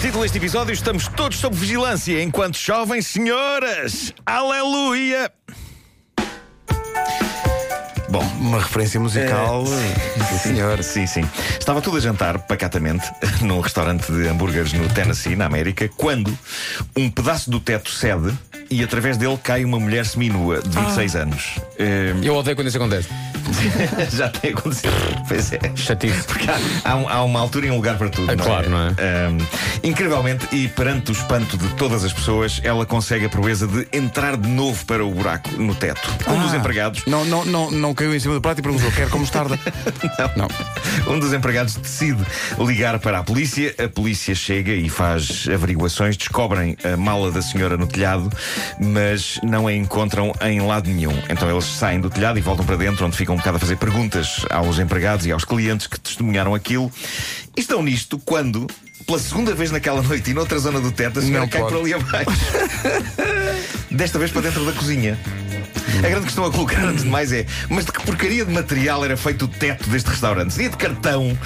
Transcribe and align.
Título 0.00 0.22
deste 0.22 0.38
episódio: 0.38 0.72
Estamos 0.72 1.08
todos 1.08 1.36
sob 1.38 1.54
vigilância 1.54 2.22
enquanto 2.22 2.56
chovem, 2.56 3.02
senhoras! 3.02 4.14
Aleluia! 4.24 5.30
Bom, 8.08 8.22
Uma 8.40 8.58
referência 8.60 8.98
musical. 8.98 9.66
Sim, 9.66 10.38
senhor. 10.38 10.82
Sim, 10.82 11.06
sim. 11.06 11.28
Estava 11.58 11.82
tudo 11.82 11.98
a 11.98 12.00
jantar 12.00 12.38
pacatamente 12.46 13.04
num 13.44 13.60
restaurante 13.60 14.10
de 14.10 14.26
hambúrgueres 14.26 14.72
no 14.72 14.88
Tennessee, 14.88 15.36
na 15.36 15.44
América, 15.44 15.90
quando 15.94 16.36
um 16.96 17.10
pedaço 17.10 17.50
do 17.50 17.60
teto 17.60 17.90
cede 17.90 18.32
e 18.70 18.82
através 18.82 19.18
dele 19.18 19.36
cai 19.42 19.66
uma 19.66 19.78
mulher 19.78 20.06
seminua 20.06 20.62
de 20.62 20.70
26 20.70 21.14
anos. 21.16 21.56
Eh, 21.78 22.14
Eu 22.22 22.34
odeio 22.34 22.56
quando 22.56 22.68
isso 22.68 22.78
acontece. 22.78 23.08
já 24.12 24.28
tem 24.28 24.50
acontecido. 24.52 24.92
Pois 25.28 25.52
é. 25.52 25.58
Chatice. 25.76 26.24
Porque 26.26 26.46
há, 26.50 26.58
há 26.92 26.96
um- 26.96 27.08
há 27.08 27.22
uma 27.24 27.40
altura 27.40 27.66
e 27.66 27.70
um 27.70 27.76
lugar 27.76 27.96
para 27.98 28.08
tudo. 28.08 28.30
É 28.30 28.36
não 28.36 28.44
claro, 28.44 28.68
não 28.70 28.78
é? 28.78 28.88
Ahm, 28.90 29.38
incrivelmente, 29.82 30.46
e 30.52 30.68
perante 30.68 31.10
o 31.10 31.12
espanto 31.12 31.56
de 31.56 31.68
todas 31.74 32.04
as 32.04 32.12
pessoas, 32.12 32.60
ela 32.64 32.84
consegue 32.86 33.26
a 33.26 33.28
proeza 33.28 33.66
de 33.66 33.86
entrar 33.92 34.36
de 34.36 34.48
novo 34.48 34.84
para 34.86 35.04
o 35.04 35.10
buraco 35.12 35.50
no 35.52 35.74
teto. 35.74 36.08
Um 36.28 36.40
dos 36.40 36.52
Ah, 36.54 36.56
empregados. 36.56 37.02
Não, 37.06 37.24
não, 37.24 37.44
não, 37.44 37.70
não 37.70 37.94
caiu 37.94 38.14
em 38.14 38.18
cima 38.20 38.34
do 38.34 38.40
prato 38.40 38.58
e 38.58 38.62
perguntou: 38.62 38.90
quer 38.92 39.08
como 39.08 39.20
mostarda? 39.20 39.58
não. 40.36 40.48
Um 41.12 41.18
dos 41.18 41.32
empregados 41.32 41.76
decide 41.76 42.24
ligar 42.58 42.98
para 42.98 43.18
a 43.18 43.22
polícia. 43.22 43.74
A 43.82 43.88
polícia 43.88 44.34
chega 44.34 44.72
e 44.72 44.88
faz 44.88 45.46
averiguações. 45.52 46.16
Descobrem 46.16 46.76
a 46.84 46.96
mala 46.96 47.30
da 47.30 47.42
senhora 47.42 47.76
no 47.76 47.86
telhado, 47.86 48.30
mas 48.80 49.38
não 49.42 49.66
a 49.66 49.72
encontram 49.72 50.32
em 50.42 50.60
lado 50.60 50.88
nenhum. 50.88 51.16
Então 51.28 51.48
eles 51.50 51.64
saem 51.64 52.00
do 52.00 52.10
telhado 52.10 52.38
e 52.38 52.42
voltam 52.42 52.64
para 52.64 52.76
dentro, 52.76 53.04
onde 53.06 53.16
ficam 53.16 53.35
um 53.36 53.38
bocado 53.38 53.58
a 53.58 53.60
fazer 53.60 53.76
perguntas 53.76 54.46
aos 54.50 54.78
empregados 54.78 55.26
e 55.26 55.32
aos 55.32 55.44
clientes 55.44 55.86
que 55.86 56.00
testemunharam 56.00 56.54
aquilo. 56.54 56.90
E 57.54 57.60
estão 57.60 57.82
nisto 57.82 58.18
quando. 58.18 58.66
Pela 59.06 59.18
segunda 59.18 59.54
vez 59.54 59.70
naquela 59.70 60.02
noite 60.02 60.30
e 60.30 60.34
noutra 60.34 60.58
zona 60.58 60.80
do 60.80 60.90
teto, 60.90 61.18
a 61.20 61.22
senhora 61.22 61.46
cai 61.46 61.60
por 61.60 61.76
ali 61.76 61.94
abaixo. 61.94 62.30
Desta 63.90 64.18
vez 64.18 64.32
para 64.32 64.40
dentro 64.42 64.64
da 64.64 64.72
cozinha. 64.72 65.18
A 65.98 66.08
grande 66.08 66.26
questão 66.26 66.44
a 66.44 66.50
colocar 66.50 66.82
antes 66.82 67.04
de 67.04 67.10
mais 67.10 67.30
é: 67.30 67.46
mas 67.68 67.84
de 67.84 67.92
que 67.92 68.02
porcaria 68.02 68.44
de 68.44 68.52
material 68.52 69.04
era 69.04 69.16
feito 69.16 69.44
o 69.44 69.48
teto 69.48 69.88
deste 69.90 70.10
restaurante? 70.10 70.54
Seria 70.54 70.70
de 70.70 70.76
cartão? 70.76 71.38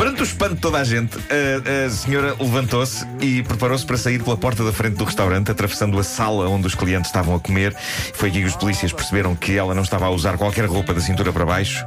Perante 0.00 0.22
o 0.22 0.24
espanto 0.24 0.54
de 0.54 0.60
toda 0.62 0.78
a 0.78 0.84
gente, 0.84 1.18
a, 1.18 1.84
a 1.84 1.90
senhora 1.90 2.34
levantou-se 2.40 3.06
e 3.20 3.42
preparou-se 3.42 3.84
para 3.84 3.98
sair 3.98 4.22
pela 4.22 4.34
porta 4.34 4.64
da 4.64 4.72
frente 4.72 4.94
do 4.94 5.04
restaurante, 5.04 5.50
atravessando 5.50 5.98
a 5.98 6.02
sala 6.02 6.48
onde 6.48 6.66
os 6.66 6.74
clientes 6.74 7.10
estavam 7.10 7.34
a 7.34 7.38
comer. 7.38 7.76
Foi 8.14 8.30
aqui 8.30 8.40
que 8.40 8.46
os 8.46 8.56
polícias 8.56 8.94
perceberam 8.94 9.36
que 9.36 9.58
ela 9.58 9.74
não 9.74 9.82
estava 9.82 10.06
a 10.06 10.10
usar 10.10 10.38
qualquer 10.38 10.64
roupa 10.64 10.94
da 10.94 11.02
cintura 11.02 11.34
para 11.34 11.44
baixo 11.44 11.84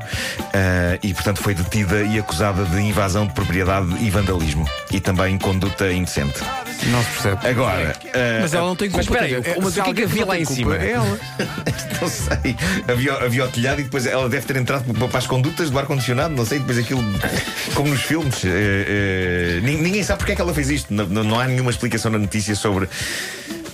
ah, 0.53 0.99
e, 1.01 1.11
portanto, 1.11 1.41
foi 1.41 1.55
detida 1.55 2.03
e 2.03 2.19
acusada 2.19 2.63
de 2.65 2.79
invasão 2.81 3.25
de 3.25 3.33
propriedade 3.33 3.91
e 3.99 4.11
vandalismo 4.11 4.69
e 4.91 4.99
também 4.99 5.35
conduta 5.39 5.91
indecente. 5.91 6.39
Não 6.91 7.01
se 7.01 7.09
percebe. 7.09 7.47
Agora, 7.47 7.95
ah, 8.13 8.39
Mas 8.41 8.53
ela 8.53 8.67
não 8.67 8.75
tem 8.75 8.91
culpa. 8.91 9.09
Mas 9.11 9.23
espera 9.23 9.25
aí, 9.25 9.55
mas 9.59 9.75
o 9.75 9.83
que 9.83 9.89
é 9.89 9.93
que 9.93 10.03
havia 10.03 10.25
lá 10.27 10.37
em 10.37 10.45
cima? 10.45 10.77
É 10.77 10.91
ela. 10.91 11.19
Não 12.01 12.09
sei. 12.09 12.55
Havia, 12.87 13.13
havia 13.13 13.45
o 13.45 13.47
telhado 13.47 13.79
e 13.79 13.83
depois 13.85 14.05
ela 14.05 14.27
deve 14.27 14.45
ter 14.45 14.57
entrado 14.57 14.83
para 14.93 15.07
para 15.07 15.19
as 15.19 15.27
condutas 15.27 15.69
do 15.69 15.79
ar-condicionado, 15.79 16.35
não 16.35 16.45
sei, 16.45 16.59
depois 16.59 16.77
aquilo, 16.77 17.01
como 17.73 17.89
nos 17.89 18.02
filmes. 18.03 18.41
eh, 18.45 19.59
nin- 19.63 19.81
ninguém 19.81 20.03
sabe 20.03 20.19
porque 20.19 20.33
é 20.33 20.35
que 20.35 20.41
ela 20.41 20.53
fez 20.53 20.69
isto. 20.69 20.93
Não- 20.93 21.05
não 21.23 21.39
há 21.39 21.45
nenhuma 21.47 21.71
explicação 21.71 22.11
na 22.11 22.17
notícia 22.19 22.55
sobre. 22.55 22.87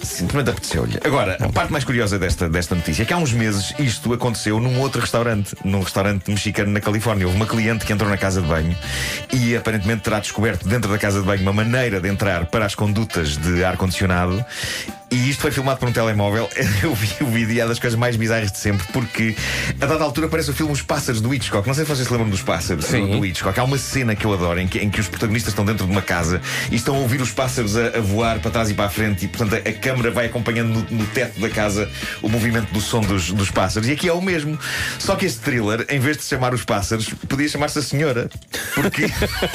Simplesmente 0.02 0.50
apeteceu-lhe. 0.50 1.00
Agora, 1.04 1.38
a 1.40 1.50
parte 1.50 1.72
mais 1.72 1.84
curiosa 1.84 2.18
desta, 2.18 2.50
desta 2.50 2.76
notícia 2.76 3.04
é 3.04 3.06
que 3.06 3.14
há 3.14 3.18
uns 3.18 3.32
meses 3.32 3.74
isto 3.80 4.14
aconteceu 4.14 4.60
num 4.60 4.80
outro 4.80 5.02
restaurante, 5.02 5.56
num 5.64 5.82
restaurante 5.82 6.30
mexicano 6.30 6.72
na 6.72 6.80
Califórnia. 6.80 7.26
Houve 7.26 7.38
uma 7.38 7.46
cliente 7.46 7.86
que 7.86 7.94
entrou 7.94 8.10
na 8.10 8.18
casa 8.18 8.42
de 8.42 8.48
banho 8.48 8.76
e 9.34 9.56
aparentemente 9.56 10.04
terá 10.04 10.20
descoberto 10.20 10.68
dentro 10.68 10.92
da 10.92 10.98
casa 10.98 11.20
de 11.20 11.26
banho 11.26 11.42
uma 11.42 11.54
maneira 11.54 12.00
de 12.00 12.10
entrar 12.10 12.46
para 12.48 12.66
as 12.66 12.76
condutas 12.76 13.38
de 13.38 13.64
ar-condicionado. 13.64 14.44
E 15.12 15.30
isto 15.30 15.42
foi 15.42 15.52
filmado 15.52 15.80
por 15.80 15.90
um 15.90 15.92
telemóvel. 15.92 16.48
Eu 16.84 16.94
vi 16.94 17.10
o 17.22 17.26
vídeo 17.26 17.54
e 17.54 17.60
é 17.60 17.68
das 17.68 17.80
coisas 17.80 17.98
mais 17.98 18.16
bizarras 18.16 18.52
de 18.52 18.60
sempre, 18.60 18.86
porque 18.94 19.36
a 19.82 19.86
dada 19.86 20.04
altura 20.04 20.28
parece 20.28 20.52
o 20.52 20.54
filme 20.54 20.72
Os 20.72 20.84
Pássaros 20.84 21.20
do 21.20 21.34
Hitchcock. 21.34 21.68
Não 21.68 21.74
sei 21.74 21.84
se 21.84 21.90
vocês 21.90 22.08
se 22.08 22.14
lembram 22.14 22.30
dos 22.30 22.44
pássaros 22.44 22.86
Sim. 22.86 23.08
do, 23.08 23.18
do 23.18 23.26
Hitchcock. 23.26 23.60
Há 23.60 23.64
uma 23.64 23.78
cena 23.78 24.16
que 24.16 24.24
eu 24.26 24.34
adoro 24.34 24.60
em 24.60 24.68
que, 24.68 24.78
em 24.78 24.90
que 24.90 25.00
os 25.00 25.08
protagonistas 25.08 25.52
estão 25.52 25.66
dentro 25.66 25.86
de 25.86 25.92
uma 25.92 26.02
casa 26.02 26.40
e 26.72 26.76
estão 26.76 26.96
a 26.96 27.00
ouvir 27.00 27.22
os 27.22 27.32
pássaros 27.32 27.76
a, 27.76 27.98
a 27.98 28.02
voar 28.02 28.40
para 28.40 28.52
trás 28.52 28.70
e 28.70 28.76
para 28.76 28.86
a 28.86 28.90
frente, 28.90 29.26
e 29.26 29.28
portanto 29.28 29.56
a, 29.56 29.70
a 29.70 29.74
câmara 29.90 30.12
vai 30.12 30.28
acompanhando 30.28 30.70
no, 30.70 30.98
no 31.00 31.08
teto 31.08 31.40
da 31.40 31.50
casa 31.50 31.90
o 32.22 32.30
movimento 32.30 32.72
do 32.72 32.80
som 32.80 33.02
dos, 33.02 33.32
dos 33.32 33.50
pássaros. 33.50 33.88
E 33.90 33.92
aqui 33.94 34.08
é 34.08 34.14
o 34.14 34.22
mesmo. 34.22 34.58
Só 35.00 35.16
que 35.16 35.26
este 35.26 35.40
thriller, 35.40 35.86
em 35.90 36.00
vez 36.00 36.18
de 36.18 36.24
chamar 36.24 36.54
Os 36.54 36.64
Pássaros, 36.64 37.10
podia 37.28 37.48
chamar-se 37.50 37.80
a 37.80 37.82
Senhora. 37.82 38.30
Porque 38.76 39.08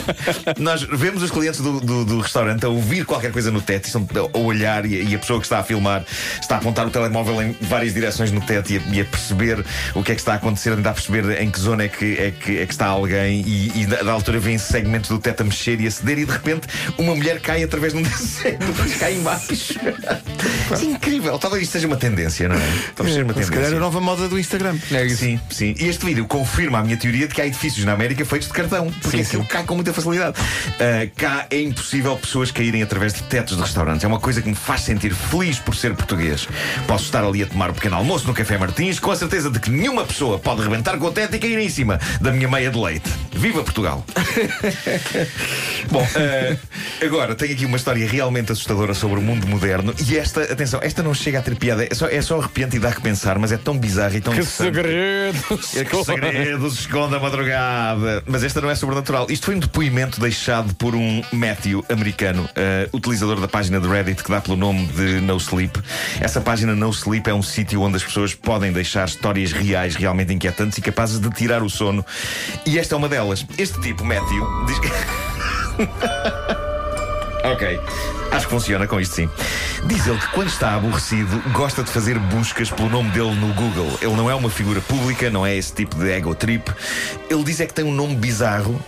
nós 0.58 0.82
vemos 0.82 1.22
os 1.22 1.30
clientes 1.30 1.60
do, 1.60 1.80
do, 1.80 2.04
do 2.04 2.20
restaurante 2.20 2.64
a 2.64 2.68
ouvir 2.68 3.04
qualquer 3.04 3.30
coisa 3.30 3.50
no 3.50 3.60
teto 3.62 3.86
estão 3.86 4.06
a 4.32 4.38
olhar 4.38 4.84
e, 4.84 5.00
a- 5.00 5.02
e 5.10 5.14
a 5.14 5.18
pessoa 5.18 5.38
que 5.38 5.46
está 5.46 5.58
a 5.60 5.62
filmar 5.62 6.04
está 6.40 6.56
a 6.56 6.58
apontar 6.58 6.86
o 6.86 6.90
telemóvel 6.90 7.40
em 7.42 7.56
várias 7.60 7.94
direções 7.94 8.32
no 8.32 8.40
teto 8.40 8.72
e 8.72 8.78
a, 8.78 8.80
e 8.92 9.00
a 9.00 9.04
perceber 9.04 9.64
o 9.94 10.02
que 10.02 10.12
é 10.12 10.14
que 10.14 10.20
está 10.20 10.32
a 10.32 10.36
acontecer, 10.36 10.72
a 10.72 10.76
tentar 10.76 10.92
perceber 10.94 11.40
em 11.40 11.50
que 11.50 11.60
zona 11.60 11.84
é 11.84 11.88
que, 11.88 12.14
é 12.18 12.30
que, 12.32 12.58
é 12.58 12.66
que 12.66 12.72
está 12.72 12.86
alguém 12.86 13.42
e, 13.46 13.82
e 13.82 13.86
da, 13.86 14.02
da 14.02 14.12
altura 14.12 14.38
vem 14.40 14.58
segmentos 14.58 15.08
do 15.10 15.18
teto 15.18 15.42
a 15.42 15.44
mexer 15.44 15.80
e 15.80 15.86
a 15.86 15.90
ceder 15.90 16.18
e 16.18 16.24
de 16.24 16.32
repente 16.32 16.66
uma 16.98 17.14
mulher 17.14 17.40
cai 17.40 17.62
através 17.62 17.92
de 17.92 17.98
um 18.00 18.02
desses 18.02 18.30
segmentos, 18.42 18.94
cai 18.96 19.14
em 19.14 19.22
baixo. 19.22 19.52
Isso 19.52 19.74
é 20.80 20.84
incrível. 20.84 21.38
Talvez 21.38 21.62
isto 21.62 21.72
seja 21.72 21.86
uma 21.86 21.96
tendência, 21.96 22.48
não 22.48 22.56
é? 22.56 22.72
Talvez 22.94 23.14
seja 23.14 23.24
uma 23.24 23.34
Se 23.34 23.40
calhar 23.50 23.50
é 23.50 23.50
tendência. 23.50 23.76
a 23.76 23.80
nova 23.80 24.00
moda 24.00 24.28
do 24.28 24.38
Instagram. 24.38 24.76
É 24.90 25.04
isso. 25.06 25.16
Sim, 25.18 25.40
sim. 25.50 25.74
E 25.78 25.86
este 25.88 26.04
vídeo 26.04 26.24
confirma 26.26 26.78
a 26.78 26.82
minha 26.82 26.96
teoria 26.96 27.28
de 27.28 27.34
que 27.34 27.40
há 27.40 27.46
edifícios 27.46 27.84
na 27.84 27.92
América 27.92 28.24
feitos 28.24 28.48
de 28.48 28.54
cartão. 28.54 28.90
Porque 29.02 29.18
Sim, 29.18 29.22
aquilo 29.22 29.42
sim. 29.42 29.48
cai 29.48 29.64
com 29.64 29.74
muita 29.74 29.92
facilidade. 29.92 30.36
Ah, 30.80 31.08
cá 31.16 31.46
é 31.50 31.60
impossível 31.60 32.16
pessoas 32.16 32.50
caírem 32.50 32.82
através 32.82 33.12
de 33.12 33.22
tetos 33.24 33.56
de 33.56 33.62
restaurantes. 33.62 34.04
É 34.04 34.08
uma 34.08 34.20
coisa 34.20 34.40
que 34.42 34.48
me 34.48 34.54
faz 34.54 34.82
sentir 34.82 35.14
feliz 35.14 35.58
por 35.58 35.74
ser 35.76 35.94
português. 35.94 36.48
Posso 36.86 37.04
estar 37.04 37.24
ali 37.24 37.42
a 37.42 37.46
tomar 37.46 37.70
um 37.70 37.74
pequeno 37.74 37.96
almoço 37.96 38.26
no 38.26 38.34
Café 38.34 38.56
Martins 38.58 38.98
com 38.98 39.10
a 39.10 39.16
certeza 39.16 39.50
de 39.50 39.58
que 39.60 39.70
nenhuma 39.70 40.04
pessoa 40.04 40.38
pode 40.38 40.62
rebentar 40.62 40.96
com 40.98 41.06
o 41.06 41.12
teto 41.12 41.36
e 41.36 41.38
cair 41.38 41.58
em 41.58 41.68
cima 41.68 41.98
da 42.20 42.32
minha 42.32 42.48
meia 42.48 42.70
de 42.70 42.78
leite. 42.78 43.10
Viva 43.32 43.62
Portugal! 43.62 44.04
Bom, 45.90 46.06
ah, 46.16 46.56
agora 47.04 47.34
tenho 47.34 47.52
aqui 47.52 47.66
uma 47.66 47.76
história 47.76 48.06
realmente 48.06 48.52
assustadora 48.52 48.94
sobre 48.94 49.18
o 49.18 49.22
mundo 49.22 49.46
moderno. 49.46 49.94
E 50.06 50.16
esta, 50.16 50.42
atenção, 50.42 50.80
esta 50.82 51.02
não 51.02 51.14
chega 51.14 51.38
a 51.38 51.42
ter 51.42 51.56
piada. 51.56 51.84
É 51.84 51.94
só, 51.94 52.06
é 52.06 52.20
só 52.20 52.38
arrepiante 52.38 52.76
e 52.76 52.78
dá 52.78 52.92
que 52.92 53.00
pensar, 53.00 53.38
mas 53.38 53.52
é 53.52 53.56
tão 53.56 53.78
bizarra 53.78 54.16
e 54.16 54.20
tão 54.20 54.34
Que 54.34 54.44
segredos! 54.44 55.76
É 55.76 55.84
que 55.84 55.96
o 55.96 56.04
segredo 56.04 56.70
se 56.70 56.80
esconde 56.80 57.14
a 57.14 57.20
madrugada. 57.20 58.22
Mas 58.26 58.42
esta 58.42 58.60
não 58.60 58.70
é 58.70 58.74
sobrenatural. 58.74 59.26
Isto 59.28 59.46
foi 59.46 59.56
um 59.56 59.58
depoimento 59.58 60.20
deixado 60.20 60.74
por 60.74 60.94
um 60.94 61.22
Matthew 61.32 61.84
americano, 61.88 62.48
eh, 62.54 62.88
utilizador 62.92 63.40
da 63.40 63.48
página 63.48 63.80
de 63.80 63.88
Reddit 63.88 64.22
que 64.22 64.30
dá 64.30 64.40
pelo 64.40 64.56
nome 64.56 64.86
de 64.88 65.20
No 65.20 65.36
Sleep. 65.36 65.78
Essa 66.20 66.40
página 66.40 66.74
No 66.74 66.90
Sleep 66.90 67.28
é 67.28 67.34
um 67.34 67.42
sítio 67.42 67.80
onde 67.82 67.96
as 67.96 68.04
pessoas 68.04 68.34
podem 68.34 68.72
deixar 68.72 69.06
histórias 69.06 69.52
reais, 69.52 69.96
realmente 69.96 70.32
inquietantes 70.32 70.78
e 70.78 70.82
capazes 70.82 71.18
de 71.20 71.30
tirar 71.30 71.62
o 71.62 71.70
sono. 71.70 72.04
E 72.66 72.78
esta 72.78 72.94
é 72.94 72.98
uma 72.98 73.08
delas. 73.08 73.44
Este 73.58 73.80
tipo, 73.80 74.04
Matthew, 74.04 74.64
diz 74.66 74.78
que. 74.78 74.88
Ok. 77.44 77.78
Acho 78.30 78.46
que 78.46 78.52
funciona 78.52 78.86
com 78.86 78.98
isto 78.98 79.16
sim. 79.16 79.28
Diz 79.84 80.06
ele 80.06 80.16
que 80.16 80.28
quando 80.28 80.48
está 80.48 80.74
aborrecido, 80.76 81.42
gosta 81.52 81.82
de 81.82 81.90
fazer 81.90 82.18
buscas 82.18 82.70
pelo 82.70 82.88
nome 82.88 83.10
dele 83.10 83.34
no 83.34 83.52
Google. 83.52 83.98
Ele 84.00 84.14
não 84.14 84.30
é 84.30 84.34
uma 84.34 84.48
figura 84.48 84.80
pública, 84.80 85.28
não 85.28 85.44
é 85.44 85.54
esse 85.54 85.72
tipo 85.74 85.94
de 85.96 86.10
ego 86.10 86.34
trip. 86.34 86.72
Ele 87.28 87.44
diz 87.44 87.60
é 87.60 87.66
que 87.66 87.74
tem 87.74 87.84
um 87.84 87.92
nome 87.92 88.16
bizarro. 88.16 88.82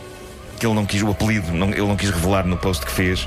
Ele 0.67 0.75
não 0.75 0.85
quis 0.85 1.01
o 1.03 1.11
apelido, 1.11 1.53
não- 1.53 1.69
ele 1.71 1.87
não 1.87 1.97
quis 1.97 2.11
revelar 2.11 2.45
no 2.45 2.57
post 2.57 2.85
que 2.85 2.91
fez, 2.93 3.27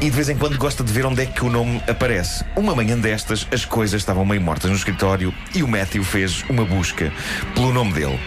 e 0.00 0.04
de 0.04 0.10
vez 0.10 0.28
em 0.28 0.36
quando 0.36 0.56
gosta 0.58 0.84
de 0.84 0.92
ver 0.92 1.06
onde 1.06 1.22
é 1.22 1.26
que 1.26 1.44
o 1.44 1.50
nome 1.50 1.82
aparece. 1.88 2.44
Uma 2.54 2.74
manhã 2.74 2.98
destas, 2.98 3.46
as 3.52 3.64
coisas 3.64 4.00
estavam 4.02 4.24
meio 4.24 4.40
mortas 4.40 4.70
no 4.70 4.76
escritório 4.76 5.32
e 5.54 5.62
o 5.62 5.68
Matthew 5.68 6.04
fez 6.04 6.44
uma 6.48 6.64
busca 6.64 7.12
pelo 7.54 7.72
nome 7.72 7.92
dele. 7.94 8.18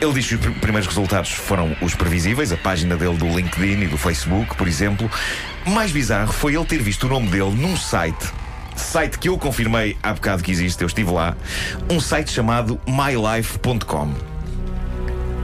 Ele 0.00 0.12
diz 0.12 0.26
que 0.26 0.34
os 0.34 0.40
pr- 0.40 0.58
primeiros 0.60 0.86
resultados 0.88 1.30
foram 1.30 1.76
os 1.80 1.94
previsíveis, 1.94 2.50
a 2.52 2.56
página 2.56 2.96
dele 2.96 3.16
do 3.16 3.26
LinkedIn 3.28 3.82
e 3.82 3.86
do 3.86 3.96
Facebook, 3.96 4.56
por 4.56 4.66
exemplo. 4.66 5.10
Mais 5.66 5.92
bizarro 5.92 6.32
foi 6.32 6.54
ele 6.56 6.64
ter 6.64 6.82
visto 6.82 7.04
o 7.06 7.08
nome 7.08 7.28
dele 7.28 7.50
num 7.56 7.76
site 7.76 8.26
site 8.76 9.18
que 9.18 9.28
eu 9.28 9.36
confirmei 9.36 9.94
há 10.02 10.14
bocado 10.14 10.42
que 10.42 10.50
existe, 10.50 10.80
eu 10.80 10.86
estive 10.86 11.10
lá, 11.10 11.36
um 11.90 12.00
site 12.00 12.30
chamado 12.30 12.80
mylife.com. 12.86 14.14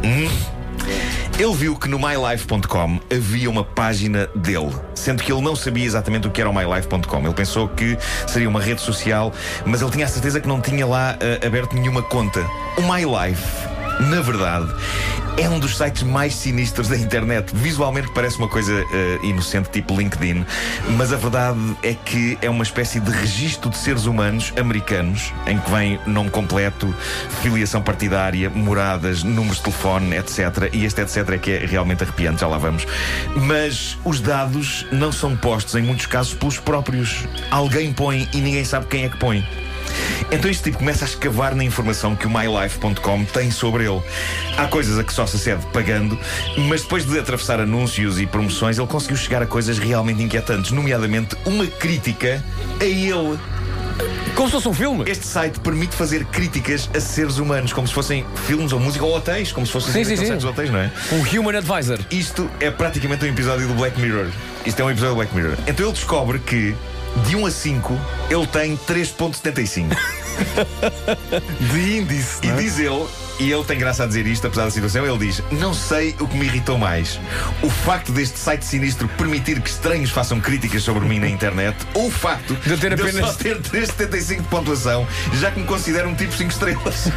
Hum? 0.02 0.55
Ele 1.38 1.52
viu 1.52 1.76
que 1.76 1.86
no 1.86 1.98
mylife.com 1.98 2.98
havia 3.14 3.50
uma 3.50 3.62
página 3.62 4.26
dele, 4.34 4.74
sendo 4.94 5.22
que 5.22 5.30
ele 5.30 5.42
não 5.42 5.54
sabia 5.54 5.84
exatamente 5.84 6.26
o 6.26 6.30
que 6.30 6.40
era 6.40 6.48
o 6.48 6.54
mylife.com. 6.54 7.18
Ele 7.18 7.34
pensou 7.34 7.68
que 7.68 7.98
seria 8.26 8.48
uma 8.48 8.58
rede 8.58 8.80
social, 8.80 9.30
mas 9.66 9.82
ele 9.82 9.90
tinha 9.90 10.06
a 10.06 10.08
certeza 10.08 10.40
que 10.40 10.48
não 10.48 10.62
tinha 10.62 10.86
lá 10.86 11.14
eh, 11.20 11.46
aberto 11.46 11.74
nenhuma 11.74 12.02
conta. 12.02 12.40
O 12.78 12.82
MyLife 12.90 13.75
Na 14.00 14.20
verdade, 14.20 14.74
é 15.38 15.48
um 15.48 15.58
dos 15.58 15.76
sites 15.76 16.02
mais 16.02 16.34
sinistros 16.34 16.88
da 16.88 16.96
internet. 16.96 17.54
Visualmente 17.54 18.08
parece 18.14 18.38
uma 18.38 18.48
coisa 18.48 18.72
uh, 18.72 19.24
inocente, 19.24 19.70
tipo 19.70 19.96
LinkedIn, 19.96 20.44
mas 20.96 21.12
a 21.12 21.16
verdade 21.16 21.58
é 21.82 21.94
que 21.94 22.38
é 22.42 22.50
uma 22.50 22.62
espécie 22.62 23.00
de 23.00 23.10
registro 23.10 23.70
de 23.70 23.76
seres 23.76 24.04
humanos 24.04 24.52
americanos, 24.58 25.32
em 25.46 25.58
que 25.58 25.70
vem 25.70 25.98
nome 26.06 26.30
completo, 26.30 26.94
filiação 27.42 27.82
partidária, 27.82 28.50
moradas, 28.50 29.22
números 29.22 29.56
de 29.56 29.64
telefone, 29.64 30.16
etc. 30.16 30.70
E 30.72 30.84
este 30.84 31.00
etc 31.00 31.28
é 31.30 31.38
que 31.38 31.50
é 31.52 31.58
realmente 31.66 32.02
arrepiante, 32.02 32.40
já 32.42 32.48
lá 32.48 32.58
vamos. 32.58 32.86
Mas 33.34 33.98
os 34.04 34.20
dados 34.20 34.86
não 34.92 35.10
são 35.10 35.36
postos, 35.36 35.74
em 35.74 35.82
muitos 35.82 36.06
casos, 36.06 36.34
pelos 36.34 36.58
próprios. 36.58 37.24
Alguém 37.50 37.92
põe 37.92 38.28
e 38.32 38.40
ninguém 38.40 38.64
sabe 38.64 38.86
quem 38.86 39.04
é 39.04 39.08
que 39.08 39.16
põe. 39.18 39.44
Então 40.30 40.50
este 40.50 40.64
tipo 40.64 40.78
começa 40.78 41.04
a 41.04 41.08
escavar 41.08 41.54
na 41.54 41.64
informação 41.64 42.16
que 42.16 42.26
o 42.26 42.30
MyLife.com 42.30 43.24
tem 43.26 43.50
sobre 43.50 43.84
ele. 43.84 44.02
Há 44.56 44.66
coisas 44.66 44.98
a 44.98 45.04
que 45.04 45.12
só 45.12 45.26
se 45.26 45.36
acede 45.36 45.64
pagando, 45.72 46.18
mas 46.68 46.82
depois 46.82 47.06
de 47.06 47.18
atravessar 47.18 47.60
anúncios 47.60 48.20
e 48.20 48.26
promoções, 48.26 48.78
ele 48.78 48.86
conseguiu 48.86 49.16
chegar 49.16 49.42
a 49.42 49.46
coisas 49.46 49.78
realmente 49.78 50.22
inquietantes, 50.22 50.70
nomeadamente 50.70 51.36
uma 51.44 51.66
crítica 51.66 52.42
a 52.80 52.84
ele. 52.84 53.38
Como 54.34 54.48
se 54.48 54.52
fosse 54.52 54.68
um 54.68 54.74
filme? 54.74 55.10
Este 55.10 55.26
site 55.26 55.58
permite 55.60 55.96
fazer 55.96 56.22
críticas 56.26 56.90
a 56.94 57.00
seres 57.00 57.38
humanos, 57.38 57.72
como 57.72 57.88
se 57.88 57.94
fossem 57.94 58.26
filmes 58.46 58.70
ou 58.70 58.78
música 58.78 59.02
ou 59.02 59.16
hotéis, 59.16 59.50
como 59.50 59.66
se 59.66 59.72
fossem 59.72 60.04
sim, 60.04 60.16
sim, 60.16 60.38
sim. 60.38 60.46
hotéis, 60.46 60.68
não 60.68 60.78
é? 60.78 60.92
Um 61.10 61.20
Human 61.20 61.56
Advisor. 61.56 61.98
Isto 62.10 62.50
é 62.60 62.70
praticamente 62.70 63.24
um 63.24 63.28
episódio 63.28 63.66
do 63.66 63.72
Black 63.72 63.98
Mirror. 63.98 64.26
Isto 64.66 64.80
é 64.80 64.84
um 64.84 64.90
episódio 64.90 65.14
do 65.14 65.16
Black 65.16 65.34
Mirror. 65.34 65.56
Então 65.66 65.86
ele 65.86 65.94
descobre 65.94 66.38
que 66.38 66.76
de 67.24 67.36
1 67.36 67.46
a 67.46 67.50
5, 67.50 68.00
ele 68.30 68.46
tem 68.46 68.76
3,75. 68.76 69.96
de 71.72 71.98
índice. 71.98 72.38
E 72.42 72.50
é? 72.50 72.56
diz 72.56 72.78
ele, 72.78 73.06
e 73.38 73.50
ele 73.50 73.64
tem 73.64 73.78
graça 73.78 74.04
a 74.04 74.06
dizer 74.06 74.26
isto, 74.26 74.46
apesar 74.46 74.64
da 74.64 74.70
situação, 74.70 75.06
ele 75.06 75.18
diz: 75.18 75.42
Não 75.52 75.72
sei 75.74 76.14
o 76.20 76.26
que 76.26 76.36
me 76.36 76.46
irritou 76.46 76.78
mais. 76.78 77.20
O 77.62 77.70
facto 77.70 78.12
deste 78.12 78.38
site 78.38 78.64
sinistro 78.64 79.08
permitir 79.08 79.60
que 79.60 79.68
estranhos 79.68 80.10
façam 80.10 80.40
críticas 80.40 80.82
sobre 80.82 81.06
mim 81.06 81.18
na 81.18 81.28
internet, 81.28 81.76
ou 81.94 82.08
o 82.08 82.10
facto 82.10 82.54
de, 82.54 82.76
ter 82.76 82.94
de 82.94 83.02
apenas... 83.02 83.14
eu 83.14 83.26
só 83.26 83.32
ter 83.34 83.60
3,75 83.60 84.36
de 84.42 84.48
pontuação, 84.48 85.06
já 85.34 85.50
que 85.50 85.60
me 85.60 85.66
considero 85.66 86.08
um 86.08 86.14
tipo 86.14 86.32
5 86.32 86.50
estrelas. 86.50 87.08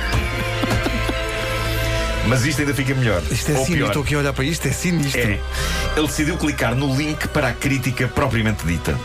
Mas 2.27 2.45
isto 2.45 2.61
ainda 2.61 2.73
fica 2.75 2.93
melhor. 2.93 3.23
Isto 3.31 3.51
é 3.51 3.57
Ou 3.57 3.65
sinistro. 3.65 3.75
pior. 3.75 3.87
Estou 3.87 4.03
aqui 4.03 4.15
a 4.15 4.19
olhar 4.19 4.33
para 4.33 4.43
isto, 4.43 4.67
é 4.67 4.71
sinistro. 4.71 5.21
É. 5.21 5.39
Ele 5.97 6.07
decidiu 6.07 6.37
clicar 6.37 6.75
no 6.75 6.95
link 6.95 7.27
para 7.29 7.47
a 7.47 7.53
crítica 7.53 8.07
propriamente 8.07 8.65
dita. 8.67 8.95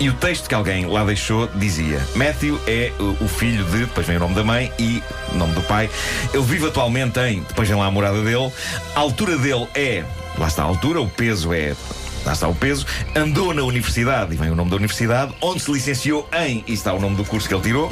E 0.00 0.08
o 0.08 0.14
texto 0.14 0.48
que 0.48 0.54
alguém 0.54 0.86
lá 0.86 1.04
deixou 1.04 1.46
dizia: 1.56 2.00
Matthew 2.16 2.58
é 2.66 2.90
o 2.98 3.28
filho 3.28 3.62
de, 3.66 3.80
depois 3.80 4.06
vem 4.06 4.16
o 4.16 4.20
nome 4.20 4.34
da 4.34 4.42
mãe 4.42 4.72
e 4.78 5.02
nome 5.34 5.52
do 5.52 5.60
pai. 5.62 5.90
Ele 6.32 6.42
vive 6.42 6.68
atualmente 6.68 7.20
em, 7.20 7.42
depois 7.42 7.68
vem 7.68 7.76
lá 7.76 7.84
a 7.84 7.90
morada 7.90 8.22
dele. 8.22 8.50
A 8.96 9.00
altura 9.00 9.36
dele 9.36 9.68
é, 9.74 10.02
lá 10.38 10.48
está 10.48 10.62
a 10.62 10.66
altura, 10.66 11.02
o 11.02 11.08
peso 11.08 11.52
é 11.52 11.76
Lá 12.24 12.32
está 12.32 12.48
o 12.48 12.54
peso. 12.54 12.86
Andou 13.14 13.54
na 13.54 13.62
universidade, 13.62 14.34
e 14.34 14.36
vem 14.36 14.50
o 14.50 14.54
nome 14.54 14.70
da 14.70 14.76
universidade, 14.76 15.34
onde 15.40 15.60
se 15.60 15.72
licenciou 15.72 16.28
em, 16.32 16.64
e 16.66 16.72
está 16.72 16.92
o 16.92 17.00
nome 17.00 17.16
do 17.16 17.24
curso 17.24 17.48
que 17.48 17.54
ele 17.54 17.62
tirou. 17.62 17.90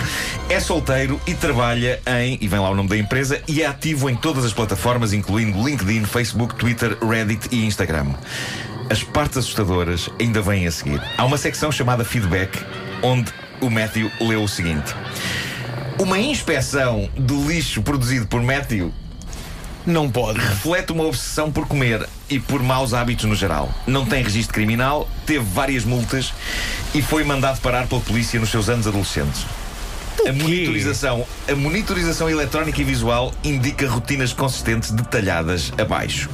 É 0.48 0.60
solteiro 0.60 1.20
e 1.26 1.34
trabalha 1.34 2.00
em, 2.06 2.38
e 2.40 2.48
vem 2.48 2.58
lá 2.58 2.70
o 2.70 2.74
nome 2.74 2.88
da 2.88 2.96
empresa, 2.96 3.40
e 3.48 3.62
é 3.62 3.66
ativo 3.66 4.08
em 4.10 4.16
todas 4.16 4.44
as 4.44 4.52
plataformas, 4.52 5.12
incluindo 5.12 5.66
LinkedIn, 5.66 6.04
Facebook, 6.04 6.54
Twitter, 6.54 6.96
Reddit 7.02 7.48
e 7.50 7.64
Instagram. 7.64 8.14
As 8.90 9.02
partes 9.02 9.38
assustadoras 9.38 10.08
ainda 10.20 10.40
vêm 10.40 10.66
a 10.66 10.70
seguir. 10.70 11.00
Há 11.16 11.24
uma 11.24 11.36
secção 11.36 11.70
chamada 11.70 12.04
Feedback, 12.04 12.58
onde 13.02 13.32
o 13.60 13.68
Matthew 13.68 14.10
leu 14.20 14.42
o 14.42 14.48
seguinte: 14.48 14.94
Uma 15.98 16.18
inspeção 16.18 17.08
do 17.16 17.46
lixo 17.46 17.82
produzido 17.82 18.26
por 18.26 18.42
Matthew 18.42 18.92
não 19.88 20.10
pode. 20.10 20.38
Reflete 20.38 20.92
uma 20.92 21.04
obsessão 21.04 21.50
por 21.50 21.66
comer 21.66 22.06
e 22.28 22.38
por 22.38 22.62
maus 22.62 22.94
hábitos 22.94 23.24
no 23.24 23.34
geral. 23.34 23.72
Não 23.86 24.04
tem 24.04 24.22
registro 24.22 24.54
criminal, 24.54 25.08
teve 25.26 25.44
várias 25.44 25.84
multas 25.84 26.32
e 26.94 27.02
foi 27.02 27.24
mandado 27.24 27.60
parar 27.60 27.86
pela 27.86 28.00
polícia 28.00 28.38
nos 28.38 28.50
seus 28.50 28.68
anos 28.68 28.86
adolescentes. 28.86 29.44
A 30.26 30.32
monitorização, 30.32 31.26
a 31.48 31.54
monitorização 31.54 32.28
eletrónica 32.28 32.80
e 32.80 32.84
visual 32.84 33.32
indica 33.44 33.88
rotinas 33.88 34.32
consistentes 34.32 34.90
detalhadas 34.90 35.72
abaixo. 35.78 36.28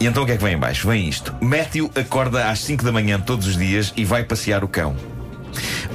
E 0.00 0.06
então 0.06 0.22
o 0.22 0.26
que 0.26 0.32
é 0.32 0.36
que 0.36 0.42
vem 0.42 0.54
abaixo? 0.54 0.88
Vem 0.88 1.08
isto. 1.08 1.34
Matthew 1.40 1.90
acorda 1.94 2.50
às 2.50 2.60
5 2.60 2.82
da 2.82 2.90
manhã 2.90 3.20
todos 3.20 3.46
os 3.46 3.56
dias 3.56 3.92
e 3.96 4.04
vai 4.04 4.24
passear 4.24 4.64
o 4.64 4.68
cão. 4.68 4.96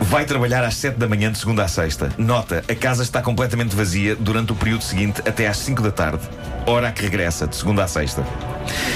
Vai 0.07 0.24
trabalhar 0.24 0.63
às 0.63 0.75
7 0.75 0.98
da 0.98 1.06
manhã 1.06 1.30
de 1.30 1.38
segunda 1.38 1.65
a 1.65 1.68
sexta. 1.68 2.09
Nota, 2.18 2.63
a 2.65 2.75
casa 2.75 3.04
está 3.04 3.21
completamente 3.21 3.75
vazia 3.75 4.15
durante 4.15 4.54
o 4.54 4.56
período 4.56 4.81
seguinte 4.81 5.21
até 5.27 5.50
às 5.50 5.57
5 5.57 5.81
da 5.81 5.92
tarde. 5.92 6.21
Hora 6.65 6.88
a 6.88 6.92
que 6.94 7.01
regressa, 7.01 7.45
de 7.45 7.57
segunda 7.57 7.83
a 7.83 7.89
sexta. 7.89 8.25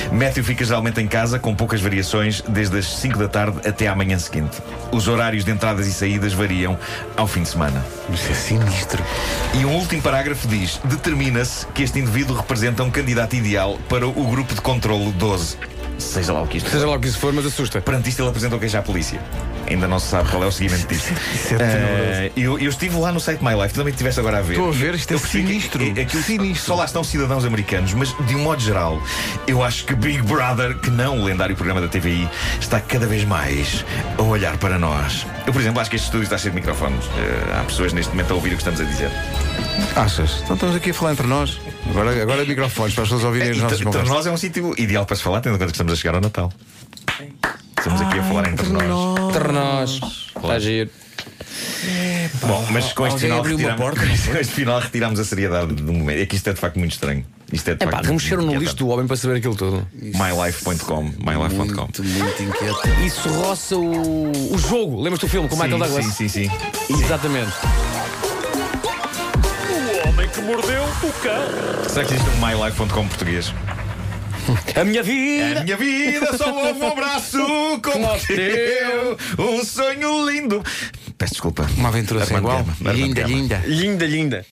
Matthew 0.10 0.46
fica 0.46 0.64
geralmente 0.64 1.02
em 1.02 1.08
casa 1.10 1.38
com 1.38 1.54
poucas 1.54 1.82
variações, 1.82 2.42
desde 2.48 2.78
as 2.78 2.86
5 2.86 3.20
da 3.20 3.28
tarde 3.28 3.60
até 3.68 3.90
à 3.90 3.96
manhã 3.96 4.18
seguinte. 4.18 4.58
Os 4.90 5.10
horários 5.10 5.44
de 5.44 5.52
entradas 5.52 5.86
e 5.86 5.92
saídas 5.92 6.32
variam 6.32 6.80
ao 7.18 7.28
fim 7.28 7.44
de 7.44 7.50
semana. 7.50 7.86
Isso 8.10 8.32
é 8.32 8.34
sinistro. 8.34 9.04
E 9.54 9.66
um 9.66 9.76
último 9.76 10.02
parágrafo 10.02 10.48
diz: 10.48 10.80
determina-se 10.86 11.68
que 11.68 11.84
este 11.84 12.00
indivíduo 12.00 12.38
representa 12.38 12.84
um 12.84 12.90
candidato 12.90 13.36
ideal 13.36 13.78
para 13.90 14.08
o 14.08 14.28
grupo 14.30 14.56
de 14.56 14.62
controlo 14.62 15.12
12. 15.12 15.58
Seja 15.98 16.32
lá 16.32 16.42
o 16.42 16.48
que 16.48 16.58
isto 16.58 16.70
Seja 16.70 16.88
lá 16.88 16.96
o 16.96 17.00
que 17.00 17.10
isso 17.10 17.20
for, 17.20 17.34
mas 17.34 17.46
assusta. 17.46 17.82
Perante 17.82 18.10
isto, 18.10 18.22
ele 18.22 18.30
apresentou 18.30 18.58
queixa 18.58 18.80
à 18.80 18.82
polícia. 18.82 19.22
Ainda 19.68 19.88
não 19.88 20.00
se 20.00 20.08
sabe 20.08 20.30
qual 20.30 20.44
é 20.44 20.48
o 20.48 20.52
seguimento 20.52 20.88
disto. 20.88 21.14
Isso 21.34 21.56
é 21.56 21.58
Eh, 21.62 22.32
eu, 22.36 22.60
eu 22.60 22.70
estive 22.70 22.98
lá 22.98 23.12
no 23.12 23.20
site 23.20 23.44
My 23.44 23.54
Life, 23.62 23.74
também 23.74 23.92
estiveste 23.92 24.20
agora 24.20 24.40
a 24.40 24.42
ver. 24.42 24.54
Estou 24.54 24.70
a 24.70 24.72
ver, 24.72 24.96
isto 24.96 25.12
é 25.12 25.16
Eu 25.16 25.20
percebi 25.20 25.44
que- 25.44 25.50
sinistro. 25.54 25.94
que- 25.94 26.02
aquilo- 26.02 26.24
Sinistro. 26.24 26.66
Só 26.66 26.76
lá 26.76 26.86
estão 26.86 27.04
cidadãos 27.04 27.46
americanos, 27.46 27.94
mas 27.94 28.16
de 28.28 28.36
um 28.36 28.40
modo 28.40 28.62
geral, 28.62 29.02
eu 29.48 29.64
acho 29.64 29.86
que 29.86 29.96
Big 29.96 30.22
Brother, 30.24 30.78
que 30.80 30.90
não 30.90 31.20
o 31.20 31.24
lendário 31.24 31.56
programa 31.56 31.80
da 31.82 31.88
TVI, 31.88 32.28
está 32.60 32.80
cada 32.82 33.06
vez 33.08 33.24
mais 33.24 33.86
a 34.18 34.22
olhar 34.22 34.58
para 34.58 34.78
nós. 34.78 35.26
Eu, 35.48 35.54
por 35.54 35.62
exemplo, 35.62 35.80
acho 35.80 35.90
que 35.90 35.96
este 35.96 36.06
estúdio 36.06 36.24
está 36.26 36.38
cheio 36.38 36.54
de 36.54 36.60
microfones. 36.60 37.06
Eh, 37.18 37.60
há 37.60 37.64
pessoas 37.64 37.94
neste 37.94 38.12
momento 38.12 38.32
a 38.32 38.36
ouvir 38.36 38.50
o 38.50 38.52
que 38.52 38.58
estamos 38.58 38.82
a 38.82 38.84
dizer. 38.84 39.10
Achas? 39.96 40.42
Então 40.44 40.56
estamos 40.56 40.76
aqui 40.76 40.90
a 40.92 40.94
falar 40.94 41.12
entre 41.14 41.28
nós. 41.28 41.60
Agora, 41.90 42.22
agora 42.22 42.46
microfones 42.46 42.94
para 42.94 43.04
as 43.04 43.10
pessoas 43.10 43.24
ouvirem 43.24 43.52
as 43.52 43.58
E 43.58 43.62
nossas 43.62 43.82
conversas. 43.82 44.10
nós 44.10 44.26
é 44.26 44.32
um 44.32 44.38
sítio 44.38 44.74
ideal 44.78 45.06
para 45.06 45.16
se 45.16 45.24
falar, 45.24 45.42
tendo 45.42 45.56
em 45.56 45.58
conta 45.58 45.68
que 45.68 45.72
estamos 45.74 45.94
a 45.94 45.96
chegar 45.96 46.16
ao 46.16 46.22
Natal. 46.22 46.52
Estamos 47.82 48.02
aqui 48.02 48.20
a 48.20 48.24
falar 48.24 48.48
entre 48.48 48.70
nós. 48.70 49.20
Entre 49.36 49.52
nós. 49.52 50.00
Está 50.36 50.60
giro. 50.60 50.90
Bom, 52.44 52.64
mas 52.70 52.94
com 52.94 53.08
este, 53.08 53.14
Alguém 53.16 53.20
final 53.20 53.40
abriu 53.40 53.58
uma 53.58 53.70
retiramos, 53.72 53.96
porta, 53.98 54.32
com 54.32 54.38
este 54.38 54.54
final 54.54 54.80
retiramos 54.80 55.20
a 55.20 55.26
seriedade 55.26 55.74
do 55.74 55.92
momento. 55.92 56.20
É 56.20 56.26
que 56.28 56.36
isto 56.36 56.48
é 56.48 56.54
de 56.54 56.60
facto 56.60 56.78
muito 56.78 56.92
estranho. 56.92 57.26
Isto 57.52 57.72
é 57.72 57.74
de 57.74 57.84
É 57.84 57.86
pá, 57.88 57.94
facto 57.94 58.06
vamos 58.06 58.24
muito 58.24 58.38
mexer 58.38 58.54
no 58.54 58.60
lixo 58.62 58.76
do 58.76 58.88
homem 58.90 59.08
para 59.08 59.18
saber 59.18 59.38
aquilo 59.38 59.56
tudo. 59.56 59.88
mylife.com 59.94 61.04
mylife.com 61.04 61.64
Muito, 61.64 62.04
muito 62.04 62.44
inquieto. 62.44 62.88
Isso 63.04 63.28
roça 63.30 63.76
o, 63.76 64.32
o 64.54 64.58
jogo. 64.60 64.98
Lembras-te 65.02 65.26
do 65.26 65.30
filme 65.30 65.50
com 65.50 65.56
o 65.56 65.60
Michael 65.60 65.80
Douglas? 65.80 66.06
sim, 66.06 66.28
sim, 66.30 66.48
sim. 66.48 66.52
Exatamente. 67.04 67.52
O 70.06 70.08
homem 70.08 70.30
que 70.30 70.42
mordeu 70.42 70.84
o 70.84 71.12
cão. 71.24 71.90
Será 71.90 72.06
que 72.06 72.14
existe 72.14 72.30
um 72.30 72.46
mylife.com 72.46 73.08
português? 73.08 73.52
A 74.76 74.84
minha 74.84 75.02
A 75.02 75.04
vida. 75.04 75.64
minha 75.64 75.78
vida 75.78 76.38
só 76.38 76.52
houve 76.54 76.80
um 76.80 76.88
abraço 76.88 77.38
como 77.84 78.08
o 78.08 78.20
teu, 78.20 79.18
um 79.40 79.64
sonho 79.64 80.30
lindo. 80.30 80.64
Peço 81.18 81.34
desculpa. 81.34 81.68
Uma 81.78 81.90
aventura 81.90 82.26
sem 82.26 82.38
igual. 82.38 82.66
Linda, 82.94 83.24
linda. 83.24 83.62
Linda, 83.66 84.06
linda. 84.06 84.46